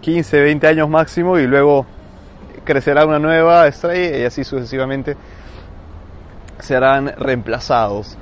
15, 0.00 0.40
20 0.40 0.66
años 0.66 0.88
máximo 0.88 1.38
y 1.38 1.46
luego 1.46 1.86
crecerá 2.64 3.06
una 3.06 3.18
nueva 3.18 3.66
estrella 3.66 4.18
y 4.18 4.24
así 4.24 4.44
sucesivamente 4.44 5.16
serán 6.58 7.14
reemplazados. 7.18 8.16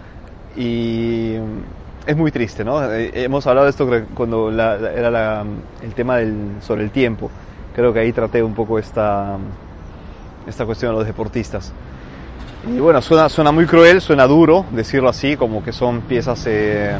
Y 0.56 1.34
es 2.06 2.16
muy 2.16 2.30
triste, 2.30 2.64
¿no? 2.64 2.82
Hemos 2.90 3.46
hablado 3.46 3.66
de 3.66 3.70
esto 3.70 3.88
cuando 4.14 4.50
la, 4.50 4.76
era 4.76 5.10
la, 5.10 5.44
el 5.82 5.94
tema 5.94 6.16
del, 6.16 6.56
sobre 6.60 6.84
el 6.84 6.90
tiempo. 6.90 7.30
Creo 7.74 7.92
que 7.92 8.00
ahí 8.00 8.12
traté 8.12 8.42
un 8.42 8.54
poco 8.54 8.78
esta, 8.78 9.36
esta 10.46 10.64
cuestión 10.64 10.92
de 10.92 10.98
los 10.98 11.06
deportistas. 11.06 11.72
Y 12.66 12.78
bueno, 12.78 13.00
suena, 13.00 13.28
suena 13.28 13.52
muy 13.52 13.66
cruel, 13.66 14.00
suena 14.00 14.26
duro 14.26 14.66
decirlo 14.72 15.08
así, 15.08 15.36
como 15.36 15.62
que 15.62 15.72
son 15.72 16.02
piezas 16.02 16.44
eh, 16.46 16.96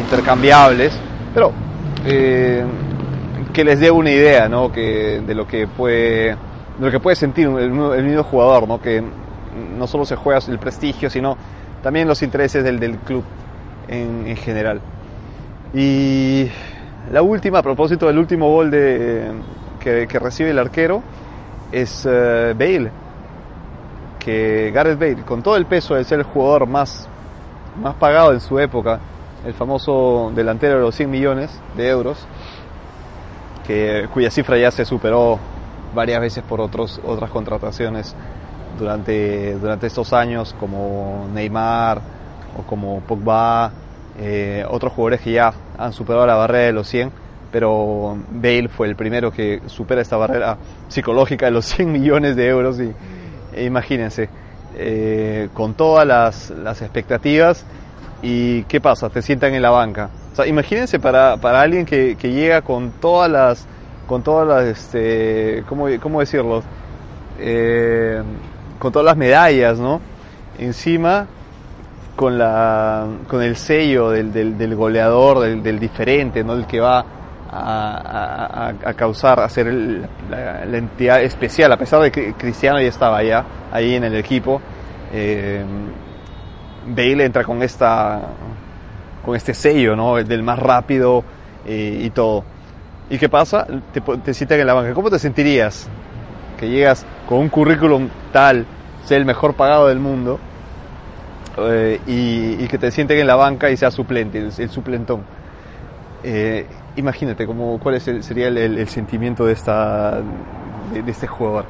intercambiables, 0.00 0.92
pero 1.32 1.52
eh, 2.04 2.64
que 3.52 3.64
les 3.64 3.78
dé 3.78 3.90
una 3.90 4.10
idea, 4.10 4.48
¿no? 4.48 4.72
Que, 4.72 5.22
de 5.24 5.34
lo 5.34 5.46
que 5.46 5.68
puede 5.68 6.36
de 6.78 6.86
lo 6.86 6.90
que 6.90 7.00
puede 7.00 7.16
sentir 7.16 7.48
el, 7.48 7.72
el 7.72 8.04
mismo 8.04 8.22
jugador, 8.22 8.68
¿no? 8.68 8.80
que 8.80 9.02
no 9.76 9.86
solo 9.86 10.04
se 10.04 10.16
juega 10.16 10.40
el 10.48 10.58
prestigio, 10.58 11.10
sino 11.10 11.36
también 11.82 12.06
los 12.06 12.22
intereses 12.22 12.62
del, 12.62 12.78
del 12.78 12.98
club 12.98 13.24
en, 13.88 14.26
en, 14.26 14.36
general. 14.36 14.80
Y 15.74 16.48
la 17.12 17.22
última, 17.22 17.58
a 17.58 17.62
propósito 17.62 18.06
del 18.06 18.18
último 18.18 18.48
gol 18.50 18.70
de, 18.70 19.32
que, 19.80 20.06
recibe 20.18 20.50
el 20.50 20.58
arquero, 20.58 21.02
es 21.72 22.06
uh, 22.06 22.54
Bale, 22.56 22.90
que 24.28 24.70
Gareth 24.74 24.98
Bale, 24.98 25.22
con 25.22 25.42
todo 25.42 25.56
el 25.56 25.64
peso 25.64 25.94
de 25.94 26.04
ser 26.04 26.18
el 26.18 26.26
jugador 26.26 26.66
más, 26.66 27.08
más 27.80 27.94
pagado 27.94 28.34
en 28.34 28.42
su 28.42 28.58
época, 28.58 29.00
el 29.46 29.54
famoso 29.54 30.30
delantero 30.34 30.74
de 30.74 30.80
los 30.80 30.94
100 30.96 31.10
millones 31.10 31.58
de 31.78 31.88
euros, 31.88 32.26
que, 33.66 34.06
cuya 34.12 34.30
cifra 34.30 34.58
ya 34.58 34.70
se 34.70 34.84
superó 34.84 35.38
varias 35.94 36.20
veces 36.20 36.44
por 36.46 36.60
otros, 36.60 37.00
otras 37.06 37.30
contrataciones 37.30 38.14
durante, 38.78 39.54
durante 39.54 39.86
estos 39.86 40.12
años, 40.12 40.54
como 40.60 41.26
Neymar 41.32 42.02
o 42.58 42.64
como 42.64 43.00
Pogba, 43.00 43.72
eh, 44.18 44.62
otros 44.68 44.92
jugadores 44.92 45.22
que 45.22 45.32
ya 45.32 45.54
han 45.78 45.94
superado 45.94 46.26
la 46.26 46.34
barrera 46.34 46.66
de 46.66 46.72
los 46.74 46.86
100, 46.86 47.10
pero 47.50 48.14
Bale 48.30 48.68
fue 48.68 48.88
el 48.88 48.94
primero 48.94 49.30
que 49.30 49.62
supera 49.68 50.02
esta 50.02 50.18
barrera 50.18 50.58
psicológica 50.88 51.46
de 51.46 51.52
los 51.52 51.64
100 51.64 51.90
millones 51.90 52.36
de 52.36 52.46
euros 52.46 52.78
y 52.78 52.92
imagínense, 53.56 54.28
eh, 54.76 55.48
con 55.54 55.74
todas 55.74 56.06
las, 56.06 56.50
las, 56.50 56.82
expectativas 56.82 57.64
y 58.22 58.62
¿qué 58.64 58.80
pasa? 58.80 59.08
Te 59.08 59.22
sientan 59.22 59.54
en 59.54 59.62
la 59.62 59.70
banca. 59.70 60.10
O 60.32 60.36
sea, 60.36 60.46
imagínense 60.46 60.98
para, 61.00 61.36
para 61.36 61.60
alguien 61.60 61.84
que, 61.86 62.16
que 62.16 62.32
llega 62.32 62.62
con 62.62 62.92
todas 62.92 63.30
las 63.30 63.66
con 64.08 64.22
todas 64.22 64.48
las, 64.48 64.64
este, 64.64 65.62
¿cómo, 65.68 65.86
cómo 66.00 66.20
decirlo? 66.20 66.62
Eh, 67.38 68.22
con 68.78 68.90
todas 68.90 69.04
las 69.04 69.16
medallas, 69.16 69.78
¿no? 69.78 70.00
Encima, 70.58 71.26
con, 72.16 72.38
la, 72.38 73.06
con 73.28 73.42
el 73.42 73.54
sello 73.56 74.10
del, 74.10 74.32
del, 74.32 74.56
del 74.56 74.74
goleador, 74.74 75.40
del, 75.40 75.62
del, 75.62 75.78
diferente, 75.78 76.42
¿no? 76.42 76.54
El 76.54 76.66
que 76.66 76.80
va 76.80 77.04
a, 77.50 78.68
a, 78.68 78.90
a 78.90 78.94
causar, 78.94 79.40
a 79.40 79.48
ser 79.48 79.68
el, 79.68 80.02
la, 80.30 80.64
la, 80.64 80.76
entidad 80.76 81.22
especial, 81.22 81.72
a 81.72 81.76
pesar 81.76 82.00
de 82.02 82.10
que 82.10 82.34
Cristiano 82.34 82.80
ya 82.80 82.88
estaba 82.88 83.18
allá, 83.18 83.44
ahí 83.72 83.94
en 83.94 84.04
el 84.04 84.14
equipo. 84.16 84.60
Eh, 85.12 85.64
Bale 86.86 87.24
entra 87.24 87.44
con 87.44 87.62
esta 87.62 88.20
con 89.24 89.36
este 89.36 89.52
sello, 89.52 89.94
¿no? 89.94 90.16
Del 90.16 90.42
más 90.42 90.58
rápido 90.58 91.24
eh, 91.66 92.00
y 92.04 92.10
todo. 92.10 92.44
¿Y 93.10 93.18
qué 93.18 93.28
pasa? 93.28 93.66
Te, 93.92 94.00
te 94.00 94.34
citan 94.34 94.60
en 94.60 94.66
la 94.66 94.74
banca. 94.74 94.94
¿Cómo 94.94 95.10
te 95.10 95.18
sentirías 95.18 95.88
que 96.58 96.68
llegas 96.68 97.04
con 97.28 97.38
un 97.38 97.48
currículum 97.48 98.08
tal, 98.32 98.66
ser 99.04 99.18
el 99.18 99.24
mejor 99.26 99.54
pagado 99.54 99.88
del 99.88 99.98
mundo, 99.98 100.38
eh, 101.58 102.00
y, 102.06 102.64
y, 102.64 102.68
que 102.68 102.78
te 102.78 102.90
sienten 102.90 103.18
en 103.18 103.26
la 103.26 103.36
banca 103.36 103.70
y 103.70 103.76
seas 103.76 103.94
suplente, 103.94 104.38
el, 104.38 104.52
el 104.56 104.70
suplentón? 104.70 105.22
Eh, 106.22 106.66
imagínate 106.96 107.46
cómo, 107.46 107.78
cuál 107.78 107.96
es 107.96 108.08
el, 108.08 108.22
sería 108.22 108.48
el, 108.48 108.88
sentimiento 108.88 109.44
de, 109.44 109.52
esta, 109.52 110.20
de, 110.92 111.10
este 111.10 111.26
jugador. 111.26 111.64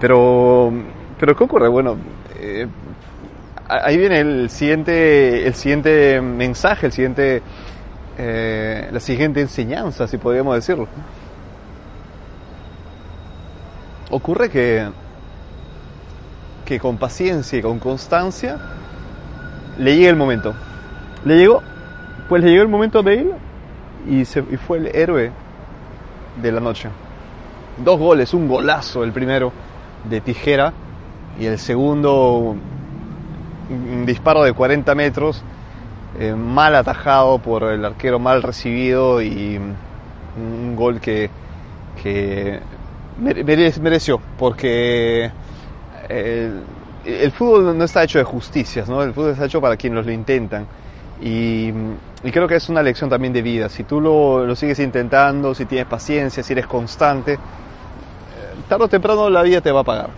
Pero, 0.00 0.72
pero 1.18 1.36
¿qué 1.36 1.44
ocurre? 1.44 1.68
Bueno, 1.68 1.96
eh, 2.38 2.66
ahí 3.68 3.96
viene 3.96 4.20
el 4.20 4.50
siguiente, 4.50 5.46
el 5.46 5.54
siguiente 5.54 6.20
mensaje, 6.20 6.86
el 6.86 6.92
siguiente 6.92 7.42
eh, 8.16 8.88
la 8.92 9.00
siguiente 9.00 9.40
enseñanza, 9.40 10.06
si 10.06 10.18
podríamos 10.18 10.54
decirlo. 10.54 10.86
Ocurre 14.10 14.48
que, 14.50 14.88
que 16.64 16.78
con 16.78 16.96
paciencia 16.96 17.58
y 17.58 17.62
con 17.62 17.80
constancia 17.80 18.58
le 19.78 19.96
llega 19.96 20.10
el 20.10 20.16
momento. 20.16 20.54
Le 21.24 21.36
llegó, 21.36 21.62
pues 22.28 22.44
le 22.44 22.50
llegó 22.50 22.62
el 22.62 22.68
momento 22.68 23.02
de 23.02 23.14
ir 23.14 23.34
y, 24.08 24.24
se, 24.24 24.42
fue 24.42 24.78
el 24.78 24.94
héroe 24.94 25.30
de 26.40 26.52
la 26.52 26.60
noche. 26.60 26.88
Dos 27.82 27.98
goles, 27.98 28.34
un 28.34 28.48
golazo 28.48 29.02
el 29.04 29.12
primero 29.12 29.52
de 30.08 30.20
tijera 30.20 30.72
y 31.38 31.46
el 31.46 31.58
segundo 31.58 32.56
un 33.70 34.04
disparo 34.06 34.44
de 34.44 34.52
40 34.52 34.94
metros 34.94 35.42
eh, 36.18 36.34
mal 36.34 36.74
atajado 36.76 37.38
por 37.38 37.64
el 37.64 37.84
arquero, 37.84 38.18
mal 38.18 38.42
recibido 38.42 39.20
y 39.20 39.58
un 40.36 40.76
gol 40.76 41.00
que, 41.00 41.30
mereció, 43.18 44.20
porque 44.38 45.30
el, 46.08 46.62
el, 47.04 47.32
fútbol 47.32 47.76
no 47.76 47.84
está 47.84 48.04
hecho 48.04 48.18
de 48.18 48.24
justicias, 48.24 48.88
¿no? 48.88 49.02
el 49.02 49.12
fútbol 49.12 49.30
está 49.30 49.46
hecho 49.46 49.60
para 49.60 49.76
quienes 49.76 50.06
lo 50.06 50.12
intentan. 50.12 50.66
Y, 51.20 51.72
creo 52.22 52.48
que 52.48 52.56
es 52.56 52.68
una 52.68 52.82
lección 52.82 53.08
también 53.10 53.32
de 53.32 53.42
vida. 53.42 53.68
Si 53.68 53.84
tú 53.84 54.00
lo, 54.00 54.44
lo, 54.44 54.56
sigues 54.56 54.78
intentando, 54.78 55.54
si 55.54 55.66
tienes 55.66 55.86
paciencia, 55.86 56.42
si 56.42 56.52
eres 56.52 56.66
constante, 56.66 57.34
eh, 57.34 57.38
tarde 58.68 58.84
o 58.84 58.88
temprano 58.88 59.30
la 59.30 59.42
vida 59.42 59.60
te 59.60 59.70
va 59.70 59.80
a 59.80 59.84
pagar. 59.84 60.10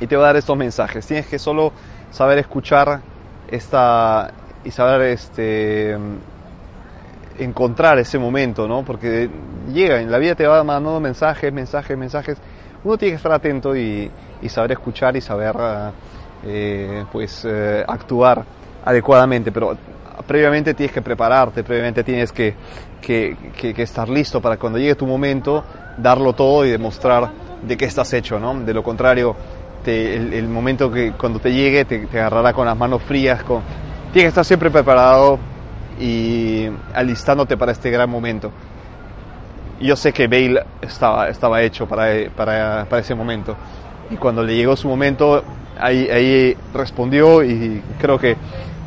Y 0.00 0.06
te 0.06 0.16
va 0.16 0.24
a 0.24 0.26
dar 0.26 0.36
estos 0.36 0.56
mensajes. 0.56 1.06
Tienes 1.06 1.26
que 1.26 1.38
solo 1.38 1.72
saber 2.10 2.38
escuchar 2.38 3.00
esta, 3.48 4.30
y 4.64 4.70
saber 4.70 5.02
este, 5.02 5.96
encontrar 7.38 7.98
ese 7.98 8.18
momento, 8.18 8.68
¿no? 8.68 8.84
Porque 8.84 9.28
llega, 9.72 10.00
en 10.00 10.10
la 10.10 10.18
vida 10.18 10.34
te 10.34 10.46
va 10.46 10.62
mandando 10.62 11.00
mensajes, 11.00 11.52
mensajes, 11.52 11.98
mensajes. 11.98 12.38
Uno 12.84 12.96
tiene 12.96 13.12
que 13.12 13.16
estar 13.16 13.32
atento 13.32 13.76
y, 13.76 14.10
y 14.40 14.48
saber 14.48 14.72
escuchar 14.72 15.16
y 15.16 15.20
saber 15.20 15.56
eh, 16.44 17.04
pues 17.10 17.44
eh, 17.44 17.84
actuar 17.86 18.44
adecuadamente, 18.88 19.52
pero 19.52 19.76
previamente 20.26 20.72
tienes 20.72 20.94
que 20.94 21.02
prepararte, 21.02 21.62
previamente 21.62 22.02
tienes 22.02 22.32
que, 22.32 22.54
que, 23.02 23.36
que, 23.54 23.74
que, 23.74 23.82
estar 23.82 24.08
listo 24.08 24.40
para 24.40 24.56
cuando 24.56 24.78
llegue 24.78 24.94
tu 24.94 25.06
momento 25.06 25.62
darlo 25.98 26.32
todo 26.32 26.64
y 26.64 26.70
demostrar 26.70 27.30
de 27.62 27.76
qué 27.76 27.84
estás 27.84 28.10
hecho, 28.14 28.40
¿no? 28.40 28.58
De 28.60 28.72
lo 28.72 28.82
contrario, 28.82 29.36
te, 29.84 30.16
el, 30.16 30.32
el, 30.32 30.48
momento 30.48 30.90
que 30.90 31.12
cuando 31.12 31.38
te 31.38 31.52
llegue 31.52 31.84
te, 31.84 32.06
te 32.06 32.18
agarrará 32.18 32.54
con 32.54 32.64
las 32.64 32.78
manos 32.78 33.02
frías, 33.02 33.42
con, 33.42 33.60
tienes 34.10 34.24
que 34.24 34.28
estar 34.28 34.44
siempre 34.46 34.70
preparado 34.70 35.38
y 36.00 36.66
alistándote 36.94 37.58
para 37.58 37.72
este 37.72 37.90
gran 37.90 38.08
momento. 38.08 38.50
Yo 39.80 39.96
sé 39.96 40.14
que 40.14 40.28
Bale 40.28 40.64
estaba, 40.80 41.28
estaba 41.28 41.60
hecho 41.60 41.86
para, 41.86 42.30
para, 42.34 42.86
para 42.88 43.02
ese 43.02 43.14
momento. 43.14 43.54
Y 44.10 44.16
cuando 44.16 44.42
le 44.42 44.56
llegó 44.56 44.74
su 44.76 44.88
momento, 44.88 45.44
ahí, 45.78 46.08
ahí 46.10 46.56
respondió 46.74 47.42
y 47.44 47.82
creo 48.00 48.18
que 48.18 48.36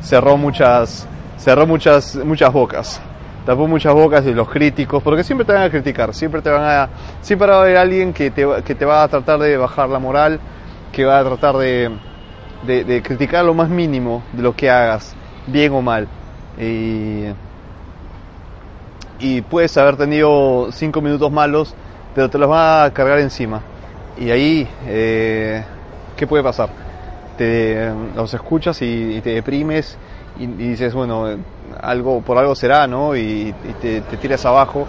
cerró 0.01 0.37
muchas, 0.37 1.07
cerró 1.37 1.65
muchas, 1.65 2.15
muchas 2.15 2.51
bocas. 2.51 3.01
Tapó 3.45 3.67
muchas 3.67 3.93
bocas 3.93 4.25
y 4.27 4.33
los 4.33 4.47
críticos, 4.47 5.01
porque 5.01 5.23
siempre 5.23 5.45
te 5.45 5.53
van 5.53 5.63
a 5.63 5.69
criticar, 5.69 6.13
siempre 6.13 6.43
te 6.43 6.51
van 6.51 6.63
a, 6.63 6.89
siempre 7.21 7.47
va 7.47 7.57
a 7.57 7.61
haber 7.61 7.77
alguien 7.77 8.13
que 8.13 8.29
te, 8.29 8.45
que 8.63 8.75
te 8.75 8.85
va 8.85 9.01
a 9.01 9.07
tratar 9.07 9.39
de 9.39 9.57
bajar 9.57 9.89
la 9.89 9.97
moral, 9.97 10.39
que 10.91 11.05
va 11.05 11.17
a 11.17 11.23
tratar 11.23 11.57
de, 11.57 11.89
de, 12.67 12.83
de, 12.83 13.01
criticar 13.01 13.43
lo 13.43 13.55
más 13.55 13.67
mínimo 13.67 14.21
de 14.33 14.43
lo 14.43 14.55
que 14.55 14.69
hagas, 14.69 15.15
bien 15.47 15.73
o 15.73 15.81
mal. 15.81 16.07
Y, 16.59 17.25
y 19.19 19.41
puedes 19.41 19.75
haber 19.77 19.97
tenido 19.97 20.71
cinco 20.71 21.01
minutos 21.01 21.31
malos, 21.31 21.73
pero 22.13 22.29
te 22.29 22.37
los 22.37 22.49
va 22.49 22.83
a 22.83 22.93
cargar 22.93 23.17
encima. 23.17 23.61
Y 24.19 24.29
ahí, 24.29 24.67
eh, 24.85 25.63
¿qué 26.15 26.27
puede 26.27 26.43
pasar? 26.43 26.69
Te, 27.41 27.91
los 28.15 28.31
escuchas 28.35 28.79
y, 28.83 29.15
y 29.15 29.21
te 29.21 29.31
deprimes 29.31 29.97
y, 30.37 30.43
y, 30.43 30.47
dices, 30.47 30.93
bueno, 30.93 31.25
algo 31.81 32.21
por 32.21 32.37
algo 32.37 32.53
será, 32.53 32.85
¿no? 32.85 33.15
Y, 33.15 33.49
y 33.49 33.73
te, 33.81 34.01
te, 34.01 34.17
tiras 34.17 34.45
abajo 34.45 34.85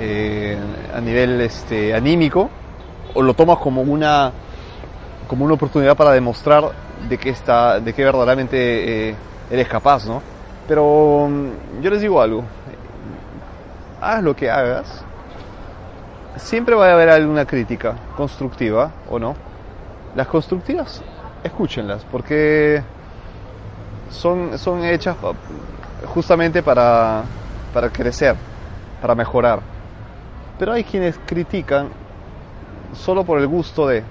eh, 0.00 0.58
a 0.92 1.00
nivel 1.00 1.40
este, 1.40 1.94
anímico 1.94 2.50
o 3.14 3.22
lo 3.22 3.34
tomas 3.34 3.58
como 3.58 3.82
una 3.82 4.32
como 5.28 5.44
una 5.44 5.54
oportunidad 5.54 5.96
para 5.96 6.10
demostrar 6.10 6.72
de 7.08 7.18
que 7.18 7.30
está, 7.30 7.78
de 7.78 7.92
que 7.92 8.04
verdaderamente 8.04 9.10
eh, 9.10 9.14
eres 9.48 9.68
capaz, 9.68 10.06
¿no? 10.06 10.20
Pero 10.66 10.84
um, 10.84 11.50
yo 11.80 11.90
les 11.90 12.00
digo 12.00 12.20
algo, 12.20 12.42
haz 14.00 14.24
lo 14.24 14.34
que 14.34 14.50
hagas, 14.50 15.04
siempre 16.34 16.74
va 16.74 16.88
a 16.88 16.94
haber 16.94 17.10
alguna 17.10 17.44
crítica 17.44 17.94
constructiva 18.16 18.90
o 19.08 19.20
no. 19.20 19.36
Las 20.16 20.26
constructivas, 20.26 21.02
escúchenlas, 21.46 22.04
porque 22.10 22.82
son, 24.10 24.58
son 24.58 24.84
hechas 24.84 25.16
justamente 26.06 26.62
para, 26.62 27.22
para 27.72 27.90
crecer, 27.90 28.36
para 29.00 29.14
mejorar. 29.14 29.60
Pero 30.58 30.72
hay 30.72 30.84
quienes 30.84 31.18
critican 31.26 31.88
solo 32.94 33.24
por 33.24 33.38
el 33.38 33.46
gusto 33.46 33.88
de, 33.88 34.02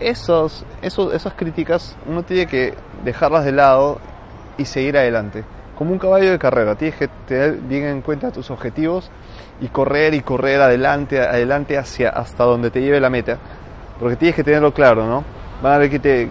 esos, 0.00 0.64
esas 0.82 1.34
críticas 1.34 1.96
uno 2.06 2.22
tiene 2.22 2.46
que 2.46 2.74
dejarlas 3.04 3.44
de 3.44 3.52
lado 3.52 3.98
y 4.56 4.64
seguir 4.64 4.96
adelante. 4.96 5.44
Como 5.76 5.92
un 5.92 5.98
caballo 5.98 6.30
de 6.30 6.38
carrera, 6.38 6.74
tienes 6.74 6.98
que 6.98 7.08
tener 7.26 7.52
bien 7.54 7.84
en 7.84 8.02
cuenta 8.02 8.30
tus 8.30 8.50
objetivos 8.50 9.10
y 9.60 9.68
correr 9.68 10.14
y 10.14 10.20
correr 10.20 10.60
adelante, 10.60 11.20
adelante 11.20 11.78
hacia 11.78 12.10
hasta 12.10 12.44
donde 12.44 12.70
te 12.70 12.80
lleve 12.80 13.00
la 13.00 13.08
meta. 13.08 13.38
Porque 13.98 14.16
tienes 14.16 14.36
que 14.36 14.44
tenerlo 14.44 14.72
claro, 14.72 15.06
¿no? 15.06 15.24
Van 15.62 15.72
a 15.72 15.78
ver 15.78 15.90
que 15.90 15.98
te, 15.98 16.30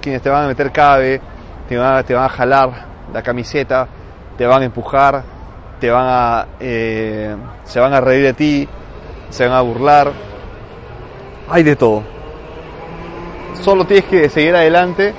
quienes 0.00 0.22
te 0.22 0.28
van 0.28 0.44
a 0.44 0.48
meter 0.48 0.70
cabe, 0.70 1.20
te 1.68 1.76
van, 1.76 2.04
te 2.04 2.14
van 2.14 2.24
a 2.24 2.28
jalar 2.28 2.70
la 3.12 3.22
camiseta, 3.22 3.88
te 4.36 4.46
van 4.46 4.62
a 4.62 4.64
empujar, 4.66 5.22
te 5.80 5.90
van 5.90 6.06
a, 6.06 6.46
eh, 6.60 7.34
se 7.64 7.80
van 7.80 7.94
a 7.94 8.00
reír 8.00 8.24
de 8.24 8.32
ti, 8.34 8.68
se 9.30 9.46
van 9.46 9.56
a 9.56 9.60
burlar. 9.60 10.12
Hay 11.48 11.62
de 11.62 11.76
todo 11.76 12.20
solo 13.60 13.84
tienes 13.84 14.06
que 14.06 14.28
seguir 14.28 14.54
adelante 14.54 15.14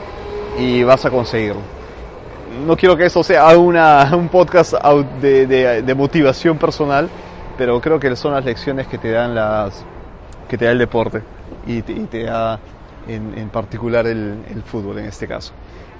y 0.58 0.84
vas 0.84 1.06
a 1.06 1.10
conseguirlo. 1.10 1.62
No 2.65 2.75
quiero 2.75 2.97
que 2.97 3.06
eso 3.06 3.23
sea 3.23 3.58
una, 3.58 4.12
un 4.15 4.30
podcast 4.30 4.73
de, 5.21 5.47
de, 5.47 5.82
de, 5.82 5.95
motivación 5.95 6.58
personal, 6.58 7.10
pero 7.58 7.80
creo 7.80 7.99
que 7.99 8.15
son 8.15 8.34
las 8.34 8.43
lecciones 8.43 8.88
que 8.88 8.97
te 8.97 9.12
dan 9.12 9.36
las 9.36 9.86
que 10.49 10.58
te 10.58 10.65
da 10.65 10.71
el 10.71 10.80
deporte 10.80 11.21
y 11.65 11.82
te, 11.82 11.93
y 11.93 12.06
te 12.06 12.23
da 12.23 12.60
en, 13.07 13.37
en 13.37 13.49
particular 13.49 14.07
el, 14.07 14.43
el, 14.49 14.61
fútbol 14.63 14.99
en 14.99 15.05
este 15.05 15.27
caso. 15.27 15.53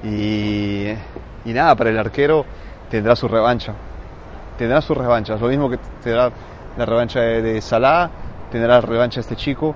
Y, 0.03 0.87
y, 1.45 1.53
nada, 1.53 1.75
para 1.75 1.89
el 1.89 1.99
arquero 1.99 2.45
tendrá 2.89 3.15
su 3.15 3.27
revancha. 3.27 3.73
Tendrá 4.57 4.81
sus 4.81 4.97
revanchas. 4.97 5.39
Lo 5.39 5.47
mismo 5.47 5.69
que 5.69 5.77
tendrá 6.03 6.31
la 6.77 6.85
revancha 6.85 7.19
de, 7.21 7.41
de 7.41 7.61
Salah, 7.61 8.09
tendrá 8.51 8.75
la 8.75 8.81
revancha 8.81 9.19
este 9.19 9.35
chico 9.35 9.75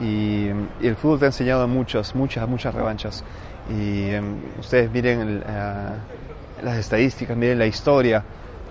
y, 0.00 0.48
y, 0.80 0.86
el 0.86 0.96
fútbol 0.96 1.18
te 1.18 1.24
ha 1.26 1.28
enseñado 1.28 1.66
muchas, 1.68 2.14
muchas, 2.14 2.48
muchas 2.48 2.74
revanchas. 2.74 3.24
Y 3.68 4.14
um, 4.14 4.40
ustedes 4.58 4.90
miren 4.90 5.20
el, 5.20 5.38
uh, 5.38 6.64
las 6.64 6.76
estadísticas, 6.76 7.36
miren 7.36 7.58
la 7.58 7.66
historia 7.66 8.22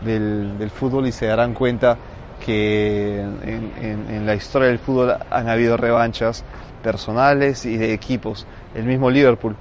del, 0.02 0.58
del, 0.58 0.70
fútbol 0.70 1.08
y 1.08 1.12
se 1.12 1.28
darán 1.28 1.54
cuenta 1.54 1.98
que 2.46 3.20
en, 3.20 3.72
en, 3.82 4.16
en, 4.16 4.26
la 4.26 4.36
historia 4.36 4.68
del 4.68 4.80
fútbol 4.80 5.18
han 5.30 5.50
habido 5.50 5.78
revanchas 5.78 6.44
personales 6.82 7.66
y 7.66 7.78
de 7.78 7.94
equipos. 7.94 8.46
El 8.74 8.86
mismo 8.86 9.10
Liverpool. 9.10 9.56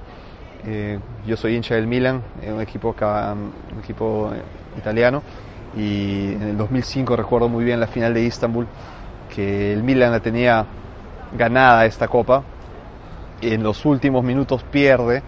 Eh, 0.65 0.99
yo 1.25 1.37
soy 1.37 1.55
hincha 1.55 1.75
del 1.75 1.87
Milan, 1.87 2.21
un 2.45 2.61
equipo, 2.61 2.91
acá, 2.91 3.33
un 3.33 3.79
equipo 3.79 4.31
italiano. 4.77 5.21
Y 5.77 6.33
en 6.33 6.41
el 6.41 6.57
2005 6.57 7.15
recuerdo 7.15 7.47
muy 7.47 7.63
bien 7.63 7.79
la 7.79 7.87
final 7.87 8.13
de 8.13 8.23
Istanbul, 8.23 8.67
que 9.33 9.73
el 9.73 9.83
Milan 9.83 10.11
la 10.11 10.19
tenía 10.19 10.65
ganada 11.37 11.85
esta 11.85 12.07
copa. 12.07 12.43
Y 13.41 13.53
en 13.53 13.63
los 13.63 13.85
últimos 13.85 14.23
minutos 14.23 14.63
pierde, 14.63 15.21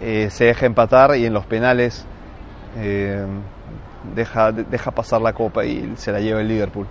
eh, 0.00 0.28
se 0.30 0.44
deja 0.46 0.66
empatar 0.66 1.16
y 1.16 1.24
en 1.24 1.32
los 1.32 1.46
penales 1.46 2.04
eh, 2.76 3.24
deja, 4.14 4.52
deja 4.52 4.90
pasar 4.90 5.20
la 5.20 5.32
copa 5.32 5.64
y 5.64 5.94
se 5.96 6.12
la 6.12 6.20
lleva 6.20 6.40
el 6.40 6.48
Liverpool. 6.48 6.86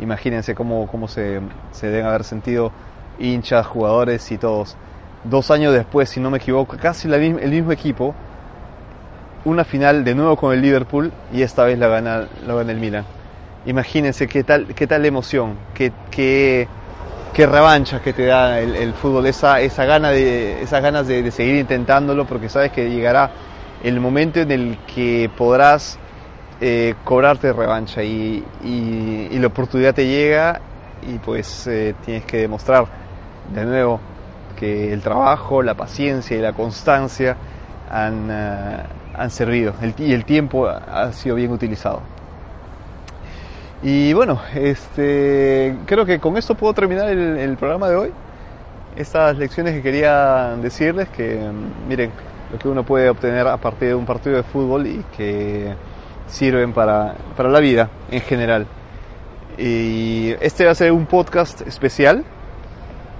Imagínense 0.00 0.54
cómo, 0.54 0.86
cómo 0.86 1.08
se, 1.08 1.40
se 1.72 1.88
deben 1.88 2.06
haber 2.06 2.24
sentido 2.24 2.72
hinchas, 3.18 3.66
jugadores 3.66 4.30
y 4.30 4.38
todos. 4.38 4.76
Dos 5.24 5.50
años 5.50 5.72
después, 5.72 6.08
si 6.08 6.20
no 6.20 6.30
me 6.30 6.38
equivoco, 6.38 6.76
casi 6.76 7.08
el 7.12 7.50
mismo 7.50 7.72
equipo, 7.72 8.14
una 9.44 9.64
final 9.64 10.04
de 10.04 10.14
nuevo 10.14 10.36
con 10.36 10.52
el 10.54 10.62
Liverpool 10.62 11.12
y 11.32 11.42
esta 11.42 11.64
vez 11.64 11.78
la 11.78 11.88
gana, 11.88 12.28
la 12.46 12.54
gana 12.54 12.72
el 12.72 12.78
Milan. 12.78 13.04
Imagínense 13.66 14.28
qué 14.28 14.44
tal, 14.44 14.66
qué 14.66 14.86
tal 14.86 15.04
emoción, 15.04 15.56
qué, 15.74 15.92
qué, 16.10 16.68
qué 17.32 17.46
revancha 17.46 18.00
que 18.00 18.12
te 18.12 18.26
da 18.26 18.60
el, 18.60 18.92
fútbol, 18.94 19.26
esa, 19.26 19.60
esa 19.60 19.84
gana 19.84 20.10
de, 20.10 20.62
esas 20.62 20.82
ganas 20.82 21.06
de, 21.06 21.30
seguir 21.30 21.56
intentándolo 21.56 22.26
porque 22.26 22.48
sabes 22.48 22.72
que 22.72 22.88
llegará 22.90 23.30
el 23.82 24.00
momento 24.00 24.40
en 24.40 24.50
el 24.50 24.78
que 24.92 25.30
podrás 25.36 25.98
eh, 26.60 26.94
cobrarte 27.04 27.52
revancha 27.52 28.02
y, 28.02 28.44
y, 28.64 29.28
y, 29.30 29.38
la 29.38 29.46
oportunidad 29.46 29.94
te 29.94 30.06
llega 30.06 30.60
y 31.02 31.18
pues 31.18 31.66
eh, 31.66 31.94
tienes 32.04 32.24
que 32.24 32.38
demostrar 32.38 32.86
de 33.54 33.64
nuevo 33.64 34.00
que 34.56 34.92
el 34.92 35.00
trabajo, 35.00 35.62
la 35.62 35.74
paciencia 35.74 36.36
y 36.36 36.40
la 36.40 36.52
constancia 36.52 37.36
han, 37.90 38.28
uh, 38.28 39.20
han 39.20 39.30
servido 39.30 39.74
el, 39.82 39.94
y 39.98 40.12
el 40.12 40.24
tiempo 40.24 40.66
ha 40.66 41.12
sido 41.12 41.36
bien 41.36 41.52
utilizado. 41.52 42.02
Y 43.82 44.12
bueno, 44.12 44.40
este, 44.54 45.76
creo 45.86 46.04
que 46.04 46.18
con 46.18 46.36
esto 46.36 46.56
puedo 46.56 46.74
terminar 46.74 47.08
el, 47.08 47.56
programa 47.56 47.88
de 47.88 47.96
hoy. 47.96 48.12
Estas 48.96 49.36
lecciones 49.38 49.74
que 49.74 49.82
quería 49.82 50.56
decirles, 50.60 51.08
que 51.10 51.38
miren, 51.88 52.10
lo 52.52 52.58
que 52.58 52.68
uno 52.68 52.82
puede 52.82 53.08
obtener 53.08 53.46
a 53.46 53.56
partir 53.56 53.88
de 53.88 53.94
un 53.94 54.04
partido 54.04 54.36
de 54.36 54.42
fútbol 54.42 54.86
y 54.88 55.04
que 55.16 55.72
sirven 56.28 56.72
para, 56.72 57.14
para 57.36 57.48
la 57.48 57.60
vida 57.60 57.90
en 58.10 58.20
general. 58.20 58.66
Y 59.56 60.34
este 60.40 60.64
va 60.64 60.70
a 60.70 60.74
ser 60.74 60.92
un 60.92 61.06
podcast 61.06 61.62
especial, 61.62 62.24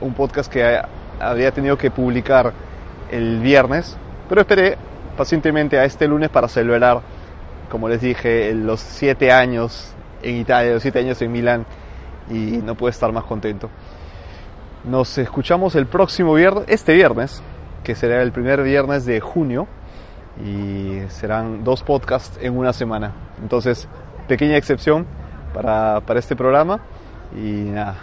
un 0.00 0.14
podcast 0.14 0.52
que 0.52 0.80
había 1.18 1.50
tenido 1.50 1.76
que 1.76 1.90
publicar 1.90 2.52
el 3.10 3.40
viernes, 3.40 3.96
pero 4.28 4.42
esperé 4.42 4.76
pacientemente 5.16 5.78
a 5.78 5.84
este 5.84 6.06
lunes 6.06 6.30
para 6.30 6.46
celebrar, 6.46 7.00
como 7.70 7.88
les 7.88 8.00
dije, 8.00 8.54
los 8.54 8.80
siete 8.80 9.32
años 9.32 9.94
en 10.22 10.36
Italia, 10.36 10.74
los 10.74 10.82
siete 10.82 11.00
años 11.00 11.20
en 11.22 11.32
Milán 11.32 11.66
y 12.30 12.58
no 12.58 12.76
puedo 12.76 12.90
estar 12.90 13.10
más 13.10 13.24
contento. 13.24 13.68
Nos 14.84 15.18
escuchamos 15.18 15.74
el 15.74 15.86
próximo 15.86 16.34
viernes, 16.34 16.64
este 16.68 16.94
viernes, 16.94 17.42
que 17.82 17.96
será 17.96 18.22
el 18.22 18.30
primer 18.30 18.62
viernes 18.62 19.04
de 19.06 19.18
junio 19.18 19.66
y 20.44 21.00
serán 21.08 21.64
dos 21.64 21.82
podcasts 21.82 22.38
en 22.40 22.56
una 22.56 22.72
semana. 22.72 23.12
Entonces, 23.42 23.88
pequeña 24.26 24.56
excepción 24.56 25.06
para, 25.52 26.00
para 26.00 26.20
este 26.20 26.36
programa 26.36 26.80
y 27.34 27.70
nada, 27.70 27.96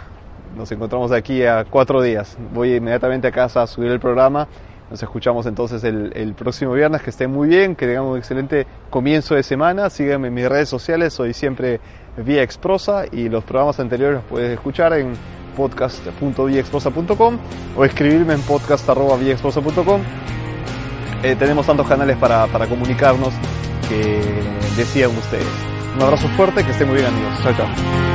nos 0.56 0.70
encontramos 0.72 1.12
aquí 1.12 1.44
a 1.44 1.64
cuatro 1.64 2.02
días. 2.02 2.36
Voy 2.52 2.74
inmediatamente 2.74 3.28
a 3.28 3.32
casa 3.32 3.62
a 3.62 3.66
subir 3.66 3.90
el 3.90 4.00
programa 4.00 4.48
nos 4.90 5.02
escuchamos 5.02 5.46
entonces 5.46 5.82
el, 5.84 6.34
próximo 6.34 6.72
viernes. 6.72 7.02
Que 7.02 7.10
estén 7.10 7.30
muy 7.30 7.48
bien, 7.48 7.74
que 7.74 7.86
tengan 7.86 8.04
un 8.04 8.18
excelente 8.18 8.66
comienzo 8.90 9.34
de 9.34 9.42
semana. 9.42 9.90
Síganme 9.90 10.28
en 10.28 10.34
mis 10.34 10.48
redes 10.48 10.68
sociales, 10.68 11.12
soy 11.12 11.32
siempre 11.32 11.80
Vía 12.16 12.42
Exprosa 12.42 13.04
y 13.10 13.28
los 13.28 13.44
programas 13.44 13.80
anteriores 13.80 14.16
los 14.16 14.24
puedes 14.24 14.52
escuchar 14.52 14.92
en 14.94 15.14
podcast.viaexprosa.com 15.56 17.38
o 17.76 17.84
escribirme 17.84 18.34
en 18.34 18.40
podcast.viaexprosa.com. 18.42 20.35
Eh, 21.22 21.34
tenemos 21.36 21.66
tantos 21.66 21.88
canales 21.88 22.16
para, 22.16 22.46
para 22.46 22.66
comunicarnos 22.66 23.32
que 23.88 24.20
decían 24.76 25.10
ustedes. 25.16 25.46
Un 25.96 26.02
abrazo 26.02 26.28
fuerte, 26.36 26.64
que 26.64 26.70
estén 26.70 26.88
muy 26.88 26.98
bien 26.98 27.08
amigos. 27.08 27.42
Chao, 27.42 27.54
chao. 27.56 28.06